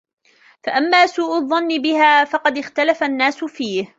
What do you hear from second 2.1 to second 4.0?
فَقَدْ اخْتَلَفَ النَّاسُ فِيهِ